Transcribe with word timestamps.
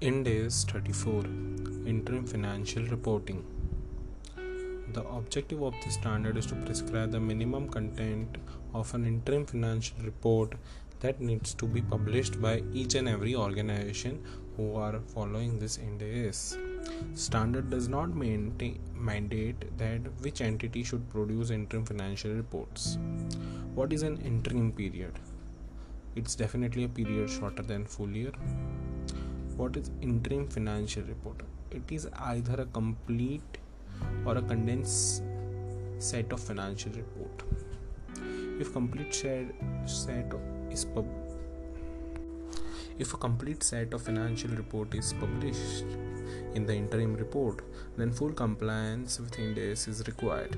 Ind 0.00 0.28
AS 0.28 0.62
34 0.62 1.24
Interim 1.84 2.24
Financial 2.24 2.84
Reporting. 2.84 3.44
The 4.92 5.02
objective 5.02 5.60
of 5.60 5.74
this 5.84 5.94
standard 5.94 6.36
is 6.36 6.46
to 6.46 6.54
prescribe 6.54 7.10
the 7.10 7.18
minimum 7.18 7.68
content 7.68 8.38
of 8.74 8.94
an 8.94 9.04
interim 9.04 9.44
financial 9.44 9.96
report 10.04 10.52
that 11.00 11.20
needs 11.20 11.52
to 11.54 11.66
be 11.66 11.82
published 11.82 12.40
by 12.40 12.62
each 12.72 12.94
and 12.94 13.08
every 13.08 13.34
organization 13.34 14.22
who 14.56 14.76
are 14.76 15.00
following 15.00 15.58
this 15.58 15.78
Ind 15.78 16.00
AS. 16.00 16.56
Standard 17.14 17.68
does 17.68 17.88
not 17.88 18.14
maintain, 18.14 18.78
mandate 18.94 19.76
that 19.78 20.02
which 20.20 20.40
entity 20.40 20.84
should 20.84 21.10
produce 21.10 21.50
interim 21.50 21.84
financial 21.84 22.30
reports. 22.30 22.98
What 23.74 23.92
is 23.92 24.04
an 24.04 24.18
interim 24.18 24.70
period? 24.70 25.18
It's 26.14 26.36
definitely 26.36 26.84
a 26.84 26.88
period 26.88 27.28
shorter 27.28 27.64
than 27.64 27.84
full 27.84 28.10
year 28.10 28.30
what 29.57 29.77
is 29.77 29.91
interim 30.01 30.47
financial 30.47 31.03
report 31.03 31.41
it 31.71 31.91
is 31.91 32.07
either 32.31 32.61
a 32.61 32.65
complete 32.65 33.57
or 34.25 34.37
a 34.37 34.41
condensed 34.41 35.23
set 35.97 36.31
of 36.31 36.39
financial 36.39 36.91
report 36.91 37.43
if 38.59 38.73
complete 38.73 39.13
set, 39.13 39.45
set 39.85 40.33
is 40.71 40.85
pub 40.85 41.05
if 42.99 43.13
a 43.13 43.17
complete 43.17 43.63
set 43.63 43.93
of 43.93 44.01
financial 44.01 44.51
report 44.51 44.93
is 44.93 45.13
published 45.13 45.85
in 46.53 46.65
the 46.65 46.73
interim 46.73 47.15
report 47.15 47.61
then 47.97 48.11
full 48.11 48.31
compliance 48.31 49.19
with 49.19 49.39
Ind 49.39 49.57
AS 49.57 49.87
is 49.87 50.03
required 50.07 50.57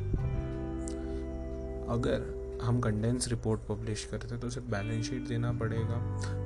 अगर 1.96 2.22
हम 2.63 2.81
condense 2.81 3.29
report 3.29 3.61
publish 3.69 4.05
करते 4.05 4.29
हैं 4.29 4.41
तो 4.41 4.47
उसे 4.47 4.61
balance 4.61 5.05
sheet 5.07 5.27
देना 5.29 5.53
पड़ेगा। 5.53 5.97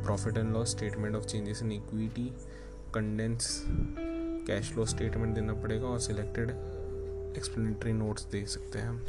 Profit 0.05 0.37
and 0.37 0.53
loss 0.53 0.71
statement 0.71 1.17
of 1.17 1.25
changes 1.25 1.63
in 1.63 1.73
equity 1.73 2.27
condense 2.95 3.63
cash 4.47 4.73
flow 4.73 4.85
statement 4.87 5.35
देना 5.35 5.53
पड़ेगा 5.53 5.87
और 5.87 5.99
सिलेक्टेड 6.01 6.51
एक्सप्लेनेटरी 7.37 7.93
नोट्स 7.93 8.25
दे 8.25 8.45
सकते 8.47 8.79
हैं 8.79 8.89
हम। 8.89 9.01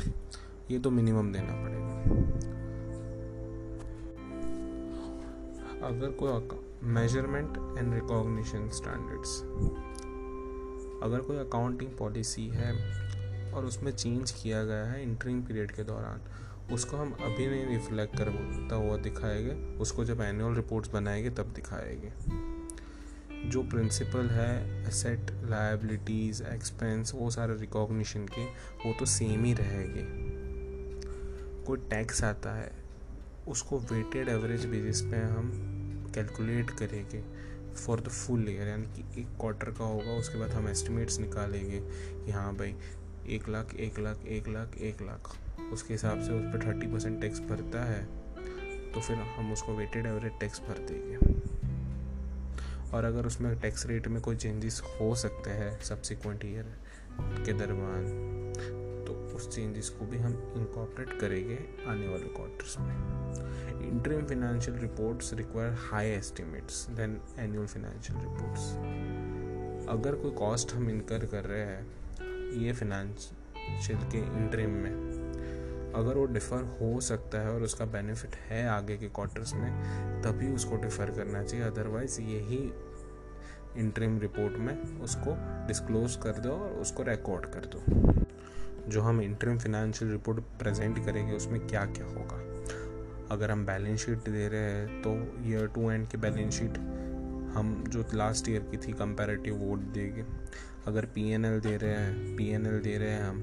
ये 0.72 0.80
तो 0.80 0.92
मिनिमम 0.92 1.32
देना 1.34 1.54
पड़ेगा। 1.64 1.94
अगर 5.88 6.12
कोई 6.22 6.30
मेज़रमेंट 6.94 7.58
एंड 7.78 7.94
रिकॉग्निशन 7.94 8.70
स्टैंडर्ड्स 8.70 9.40
अगर 11.04 11.20
कोई 11.20 11.38
अकाउंटिंग 11.38 11.92
पॉलिसी 11.92 12.48
है 12.48 12.72
और 13.54 13.66
उसमें 13.66 13.92
चेंज 13.92 14.32
किया 14.32 14.64
गया 14.64 14.86
है 14.86 15.02
इंटरिंग 15.04 15.44
पीरियड 15.44 15.72
के 15.72 15.84
दौरान 15.84 16.22
उसको 16.72 16.98
हम 16.98 17.12
अभी 17.12 17.48
नहीं 17.48 17.66
रिफ्लेक्ट 17.66 18.18
करता 18.18 18.76
हुआ 18.76 18.98
दिखाएँगे। 18.98 19.52
उसको 19.78 20.06
जब 20.06 20.22
एनुअल 20.22 20.56
रिपोर्ट्स 20.56 20.90
बनाएँगे, 20.90 21.30
तब 21.30 21.44
दिखाएँगे। 21.44 22.12
जो 23.50 23.64
प्रिंसिपल 23.64 24.30
है 24.30 24.88
एसेट 24.88 25.32
लाइबिलिटीज़ 25.32 26.44
एक्सपेंस 26.44 27.12
वो 27.16 27.30
सारे 27.30 27.56
रिकॉग्निशन 27.56 28.26
के, 28.26 28.46
वो 28.86 28.94
तो 29.00 29.06
सेम 29.06 29.44
ही 29.44 29.54
रहेंगे। 29.54 30.06
कोई 31.66 31.78
टैक्स 31.78 32.24
आता 32.24 32.56
है, 32.56 32.72
उसको 33.48 33.80
वेटेड 33.80 34.30
एवरेज 34.30 34.66
बेसिस 34.66 35.02
पे 35.02 35.18
हम 35.18 35.52
कैलकुलेट 36.16 36.70
करेंगे 36.70 37.24
फॉर 37.74 38.00
द 38.00 38.08
फुल 38.08 38.50
ईयर 38.50 38.68
यानी 38.68 38.86
कि 38.86 39.22
एक 39.22 39.28
क्वार्टर 39.28 39.72
का 39.72 39.84
होगा, 39.84 40.12
उसके 40.12 40.38
बाद 40.38 40.50
हम 40.50 40.68
एस्टिमेट्स 40.68 41.20
निकालेंगे 41.20 41.80
कि 42.26 42.32
हाँ 42.32 42.56
भाई 42.56 42.76
एक 43.28 43.48
लाख 43.50 43.74
एक 43.76 44.00
लाख 44.00 44.26
एक 44.28 44.48
लाख 44.48 44.78
एक 44.80 45.02
लाख। 45.02 45.36
उसके 45.74 45.94
हिसाब 45.94 46.22
से 46.22 46.32
उस 46.32 46.44
पर 46.54 46.66
थर्टी 46.66 46.88
परसेंट 46.88 47.20
टैक्स 47.22 47.40
भरता 47.42 47.84
है 47.84 48.04
तो 48.94 49.02
फिर 49.02 49.16
हम 49.16 49.52
उसको 49.54 49.76
वेटेड 49.76 50.06
एवरेज 50.06 50.40
टैक्स 50.40 50.62
भर 50.62 50.78
देंगे। 50.88 51.18
और 52.94 53.04
अगर 53.04 53.26
उसमें 53.26 53.60
टैक्स 53.60 53.86
रेट 53.86 54.08
में 54.08 54.22
कोई 54.22 54.36
चेंजेस 54.36 54.82
हो 55.00 55.14
सकते 55.16 55.50
हैं 55.52 55.80
सब्सिक्वेंट 55.84 56.46
ईयर 56.46 56.74
के 57.20 57.54
दरमियान 57.54 59.04
तो 59.08 59.14
उस 59.36 59.50
चेंजेस 59.56 59.90
को 59.90 60.06
भी 60.06 60.18
हम 60.18 60.34
इंकॉपरेट 60.58 61.20
करेंगे 61.22 61.58
आने 61.88 62.08
वाले 62.08 62.28
क्वार्टर्स 62.36 62.78
में। 62.80 63.90
Interim 63.90 64.26
financial 64.26 64.78
reports 64.78 65.34
require 65.34 65.76
high 65.82 66.10
estimates 66.10 66.86
than 66.92 67.20
annual 67.40 67.68
financial 67.68 68.20
reports 68.20 68.72
अगर 69.90 70.16
कोई 70.16 70.32
कॉस्ट 70.32 70.74
हम 70.74 70.90
इनकर 70.90 71.26
कर 71.26 71.44
रहे 71.44 71.66
हैं 71.66 71.86
ये 72.56 72.74
फाइनेंशियल 72.74 74.00
के 74.12 74.18
इंटरिम 74.38 74.70
में। 74.70 75.94
अगर 75.96 76.18
वो 76.18 76.26
डिफ़र 76.26 76.64
हो 76.80 77.00
सकता 77.02 77.40
है 77.40 77.50
और 77.50 77.64
उसका 77.64 77.86
बेनिफिट 77.86 78.36
है 78.36 78.68
आगे 78.70 78.98
के 78.98 79.08
क्वार्टर्स 79.08 79.54
में, 79.54 80.22
तभी 80.22 80.52
उसको 80.52 80.76
डिफ़र 80.76 81.12
करना 81.12 81.44
चाहिए। 81.44 81.66
अदरवाइज़ 81.66 82.22
यही 82.22 82.74
इंटरिम 83.78 84.20
रिपोर्ट 84.20 84.58
में 84.58 85.02
उसको 85.02 85.36
डिस्क्लोज 85.68 86.16
कर 86.16 86.40
दो 86.40 86.52
और 86.52 86.72
उसको 86.72 87.04
रिकॉर्ड 87.04 87.46
कर 87.46 87.66
दो। 87.66 87.84
जो 88.90 89.02
हम 89.02 89.22
इंटरिम 89.22 89.58
फिनेंशियल 89.60 90.12
रिपोर्ट 90.12 90.40
प्रेजेंट 90.60 91.06
करेंगे, 91.06 91.34
उसमें 91.34 91.68
क्या 91.68 91.86
क्या 91.86 92.06
होगा? 92.06 92.42
अगर 93.32 93.52
हम 93.52 93.66
बैलेंस 93.66 94.06
शीट 94.06 94.30
दे 94.30 94.48
रहे 94.48 94.60
हैं 94.62 95.02
तो 95.02 95.12
ईयर 95.48 95.68
टू 95.68 95.92
एंड 95.92 96.08
की 96.08 96.18
बैलेंस 96.18 96.54
शीट 96.54 96.78
हम 97.56 97.84
जो 97.88 98.06
लास्ट 98.14 98.50
ईयर 98.50 98.62
की 98.62 98.78
थी 98.78 98.94
कंपैरेटिव 98.94 99.56
वोट 99.56 99.80
देंगे। 99.94 100.24
अगर 100.88 101.06
पी 101.06 101.30
एन 101.32 101.46
एल 101.46 101.60
दे 101.60 101.76
रहे 101.78 101.94
हैं 101.94 102.36
पी 102.36 102.50
एन 102.50 102.66
एल 102.66 102.80
दे 102.80 102.98
रहे 102.98 103.10
हैं 103.10 103.24
हम 103.24 103.42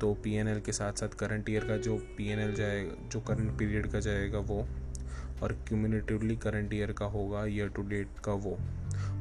तो 0.00 0.12
पी 0.14 0.34
एन 0.34 0.48
एल 0.48 0.60
के 0.60 0.72
साथ 0.72 0.92
साथ 0.92 1.08
करंट 1.08 1.48
ईयर 1.50 1.64
का 1.64 1.76
जो 1.76 1.96
पी 2.16 2.28
एन 2.28 2.38
एल 2.38 2.54
जाएगा 2.54 3.08
जो 3.08 3.20
करंट 3.20 3.58
पीरियड 3.58 3.86
का 3.86 4.00
जाएगा 4.00 4.38
वो, 4.38 4.58
और 5.42 5.52
क्यूमिनेटिवली 5.68 6.36
करंट 6.36 6.74
ईयर 6.74 6.92
का 6.92 7.06
होगा 7.06 7.44
ईयर 7.46 7.68
टू 7.68 7.82
डेट 7.82 8.18
का 8.24 8.32
वो, 8.32 8.56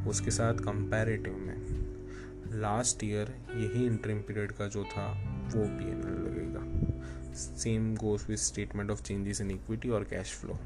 उसके 0.10 0.32
साथ 0.32 0.54
कंपैरेटिव 0.54 1.38
में 1.38 2.60
लास्ट 2.60 3.04
ईयर 3.04 3.34
यही 3.52 3.86
इंटरिम 3.86 4.20
पीरियड 4.20 4.52
का 4.52 4.68
जो 4.68 4.84
था, 4.84 5.08
वो 5.56 5.66
पी 5.68 5.92
एन 5.92 6.00
एल 6.00 6.22
लगेगा। 6.26 7.34
Same 7.36 7.96
goes 7.96 8.30
with 8.30 8.38
statement 8.38 8.92
of 8.92 9.04
changes 9.04 9.42
in 9.42 9.52
equity 9.52 9.90
और 9.90 10.04
cash 10.04 10.34
flow 10.36 10.60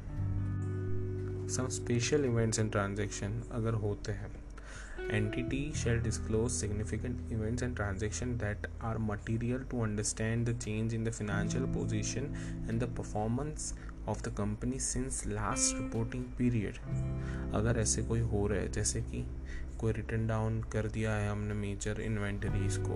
some 1.48 1.68
special 1.68 2.24
events 2.24 2.58
and 2.58 2.70
transaction 2.72 3.42
अगर 3.52 3.74
होते 3.74 4.12
हैं। 4.12 4.30
Entity 5.10 5.72
shall 5.76 5.98
disclose 5.98 6.50
significant 6.50 7.32
events 7.32 7.62
and 7.62 7.74
transaction 7.76 8.36
that 8.38 8.66
are 8.82 8.98
material 8.98 9.64
to 9.70 9.82
understand 9.82 10.48
the 10.48 10.58
change 10.58 10.94
in 10.94 11.04
the 11.04 11.10
financial 11.10 11.64
position 11.64 12.34
and 12.70 12.80
the 12.80 12.84
performance 12.84 13.72
of 14.08 14.22
the 14.22 14.34
company 14.38 14.78
since 14.78 15.22
last 15.26 15.76
reporting 15.76 16.24
period 16.38 16.78
अगर 17.54 17.78
ऐसे 17.78 18.02
कोई 18.02 18.20
हो 18.20 18.46
रहे 18.46 18.68
जैसे 18.68 19.00
कि 19.00 19.24
कोई 19.80 19.92
रिटर्न 19.92 20.26
डाउन 20.26 20.62
कर 20.62 20.88
दिया 20.88 21.14
है 21.14 21.30
हमने 21.30 21.54
मेजर 21.54 22.00
इन्वेंटरीज 22.00 22.76
को। 22.76 22.94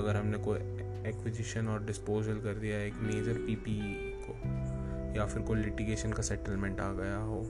अगर 0.00 0.16
हमने 0.16 0.38
कोई 0.38 0.58
एक्विजिशन 1.08 1.68
और 1.68 1.84
डिस्पोजल 1.84 2.40
कर 2.40 2.54
दिया 2.54 2.76
है 2.76 2.86
एक 2.86 2.94
मेजर 3.02 3.34
पी 3.46 3.54
पी 3.56 3.78
ई 3.78 4.12
को। 4.26 4.69
या 5.16 5.26
फिर 5.26 5.42
कोई 5.42 5.58
लिटिगेशन 5.58 6.12
का 6.12 6.22
सेटलमेंट 6.22 6.80
आ 6.80 6.92
गया 6.92 7.16
हो, 7.16 7.40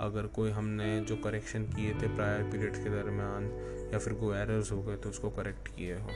अगर 0.00 0.26
कोई 0.26 0.50
हमने 0.50 1.00
जो 1.00 1.16
करेक्शन 1.16 1.64
किए 1.66 1.92
थे 1.92 2.14
प्रायर 2.14 2.42
पीरियड 2.42 2.76
के 2.76 2.90
दरमियान, 2.90 3.50
या 3.92 3.98
फिर 3.98 4.12
कोई 4.12 4.36
एरर्स 4.36 4.72
हो 4.72 4.82
गए 4.82 4.96
तो 4.96 5.10
उसको 5.10 5.30
करेक्ट 5.30 5.68
किए 5.68 5.94
हो। 5.94 6.10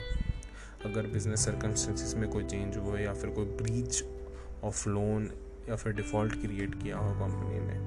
अगर 0.85 1.07
बिज़नेस 1.07 1.45
सर्कमस्टेंसेस 1.45 2.15
में 2.15 2.29
कोई 2.29 2.43
चेंज 2.43 2.77
हुआ 2.77 2.99
या 2.99 3.13
फिर 3.13 3.29
कोई 3.29 3.45
ब्रीच 3.57 4.03
ऑफ़ 4.63 4.89
लोन 4.89 5.29
या 5.69 5.75
फिर 5.75 5.93
डिफ़ॉल्ट 5.93 6.41
क्रिएट 6.41 6.75
किया 6.83 6.97
हो 6.97 7.13
कंपनी 7.19 7.59
ने, 7.59 7.79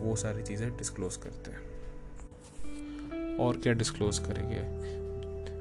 वो 0.00 0.16
सारी 0.16 0.42
चीज़ें 0.42 0.70
डिस्क्लोज 0.76 1.16
करते 1.16 1.50
हैं। 1.50 3.36
और 3.36 3.56
क्या 3.56 3.72
डिस्क्लोज 3.72 4.18
करेंगे? 4.18 4.62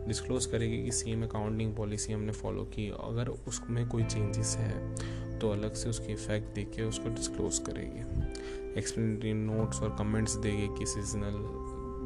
डिस्क्लोज 0.08 0.46
करेगी 0.46 0.84
कि 0.84 0.92
सेम 0.92 1.24
अकाउंटिंग 1.24 1.76
पॉलिसी 1.76 2.14
हमने 2.14 2.32
फॉलो 2.32 2.64
की। 2.66 2.90
अगर 3.00 3.28
उसमें 3.28 3.88
कोई 3.88 4.04
चेंजेस 4.04 4.56
है 4.58 5.27
तो 5.40 5.50
अलग 5.52 5.74
से 5.74 5.90
उसकी 5.90 6.14
इफ़ेक्ट 6.14 6.54
देख 6.56 6.72
के 6.76 6.84
उसको 6.84 7.10
डिस्क्लोज 7.10 7.60
करेगी। 7.60 8.80
एक्सप्लेनेटरी 8.80 9.34
नोट्स 9.34 9.82
और 9.82 9.96
कमेंट्स 10.00 10.36
देंगे 10.36 10.68
कि 10.80 10.86
सीजनल 10.86 11.38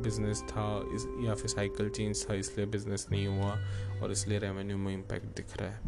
बिज़नेस 0.04 0.42
था, 0.42 0.66
इस, 0.96 1.06
या 1.26 1.34
फिर 1.36 1.48
साइकिल 1.48 1.90
चेंज 1.90 2.26
था, 2.30 2.34
इसलिए 2.34 2.66
बिज़नेस 2.68 3.08
नहीं 3.12 3.28
हुआ 3.28 3.52
और 4.02 4.12
इसलिए 4.12 4.40
रेवेन्यू 4.40 4.78
में 4.78 4.94
इम्पैक्ट 4.94 5.36
दिख 5.38 5.58
रहा 5.58 5.70
है। 5.70 5.80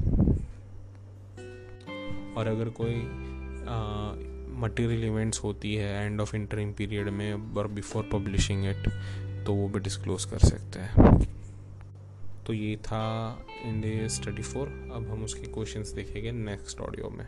और 2.35 2.47
अगर 2.47 2.69
कोई 2.69 2.95
मटेरियल 4.61 5.03
इवेंट्स 5.03 5.43
होती 5.43 5.75
है 5.75 6.05
एंड 6.05 6.21
ऑफ़ 6.21 6.35
इंटरिंग 6.35 6.73
पीरियड 6.73 7.09
में 7.09 7.55
और 7.57 7.67
बिफोर 7.67 8.09
पब्लिशिंग 8.13 8.65
इट 8.65 8.89
तो 9.45 9.53
वो 9.53 9.67
भी 9.69 9.79
डिस्क्लोज 9.79 10.25
कर 10.25 10.39
सकते 10.39 10.79
हैं। 10.79 10.93
तो 12.47 12.53
ये 12.53 12.75
था 12.77 13.03
इंडे 13.65 14.09
स्टडी 14.09 14.41
फोर 14.41 14.67
अब 14.93 15.07
हम 15.09 15.23
उसके 15.23 15.47
क्वेश्चंस 15.47 15.91
देखेंगे 15.91 16.31
नेक्स्ट 16.31 16.81
ऑडियो 16.81 17.09
में. 17.09 17.27